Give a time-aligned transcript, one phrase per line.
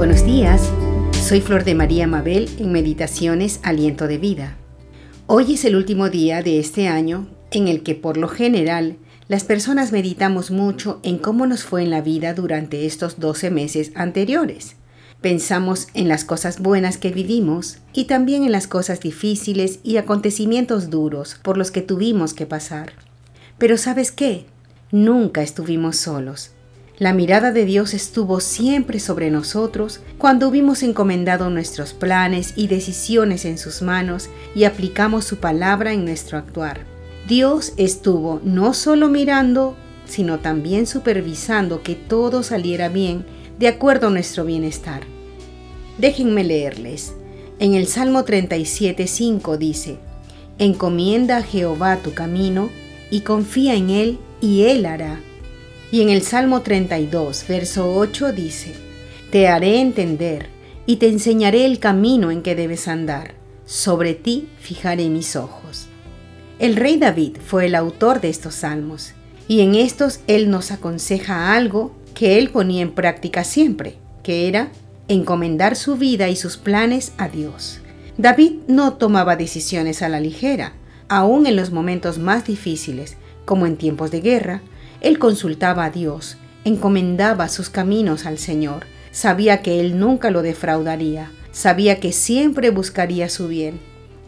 [0.00, 0.62] Buenos días,
[1.12, 4.56] soy Flor de María Mabel en Meditaciones Aliento de Vida.
[5.26, 8.96] Hoy es el último día de este año en el que por lo general
[9.28, 13.92] las personas meditamos mucho en cómo nos fue en la vida durante estos 12 meses
[13.94, 14.76] anteriores.
[15.20, 20.88] Pensamos en las cosas buenas que vivimos y también en las cosas difíciles y acontecimientos
[20.88, 22.94] duros por los que tuvimos que pasar.
[23.58, 24.46] Pero ¿sabes qué?
[24.92, 26.52] Nunca estuvimos solos.
[27.00, 33.46] La mirada de Dios estuvo siempre sobre nosotros cuando hubimos encomendado nuestros planes y decisiones
[33.46, 36.80] en sus manos y aplicamos su palabra en nuestro actuar.
[37.26, 43.24] Dios estuvo no solo mirando, sino también supervisando que todo saliera bien
[43.58, 45.04] de acuerdo a nuestro bienestar.
[45.96, 47.14] Déjenme leerles.
[47.60, 49.96] En el Salmo 37.5 dice,
[50.58, 52.68] Encomienda a Jehová tu camino
[53.10, 55.18] y confía en Él y Él hará.
[55.92, 58.74] Y en el Salmo 32, verso 8 dice,
[59.30, 60.48] Te haré entender
[60.86, 63.34] y te enseñaré el camino en que debes andar.
[63.64, 65.86] Sobre ti fijaré mis ojos.
[66.60, 69.14] El rey David fue el autor de estos salmos,
[69.48, 74.70] y en estos él nos aconseja algo que él ponía en práctica siempre, que era
[75.08, 77.80] encomendar su vida y sus planes a Dios.
[78.16, 80.74] David no tomaba decisiones a la ligera,
[81.08, 84.62] aun en los momentos más difíciles, como en tiempos de guerra,
[85.00, 91.30] él consultaba a Dios, encomendaba sus caminos al Señor, sabía que Él nunca lo defraudaría,
[91.52, 93.80] sabía que siempre buscaría su bien.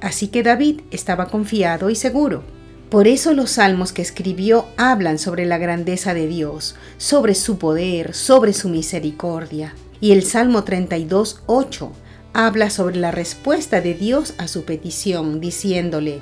[0.00, 2.42] Así que David estaba confiado y seguro.
[2.88, 8.14] Por eso los salmos que escribió hablan sobre la grandeza de Dios, sobre su poder,
[8.14, 9.74] sobre su misericordia.
[10.00, 11.92] Y el Salmo 32, 8
[12.32, 16.20] habla sobre la respuesta de Dios a su petición, diciéndole,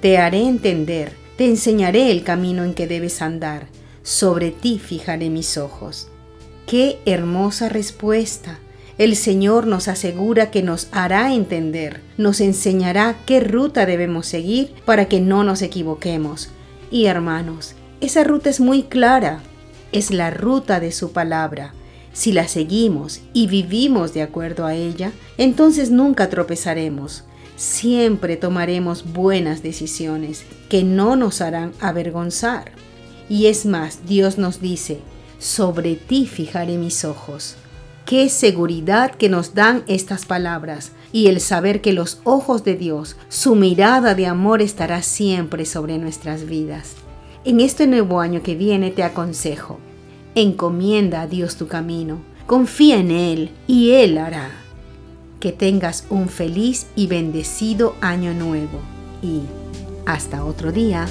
[0.00, 3.68] Te haré entender, te enseñaré el camino en que debes andar
[4.02, 6.08] sobre ti fijaré mis ojos.
[6.66, 8.58] Qué hermosa respuesta.
[8.98, 15.06] El Señor nos asegura que nos hará entender, nos enseñará qué ruta debemos seguir para
[15.06, 16.50] que no nos equivoquemos.
[16.90, 19.40] Y hermanos, esa ruta es muy clara,
[19.92, 21.72] es la ruta de su palabra.
[22.12, 27.24] Si la seguimos y vivimos de acuerdo a ella, entonces nunca tropezaremos.
[27.56, 32.72] Siempre tomaremos buenas decisiones que no nos harán avergonzar.
[33.30, 34.98] Y es más, Dios nos dice,
[35.38, 37.54] sobre ti fijaré mis ojos.
[38.04, 43.14] Qué seguridad que nos dan estas palabras y el saber que los ojos de Dios,
[43.28, 46.94] su mirada de amor estará siempre sobre nuestras vidas.
[47.44, 49.78] En este nuevo año que viene te aconsejo,
[50.34, 54.50] encomienda a Dios tu camino, confía en Él y Él hará.
[55.38, 58.80] Que tengas un feliz y bendecido año nuevo
[59.22, 59.42] y
[60.04, 61.06] hasta otro día.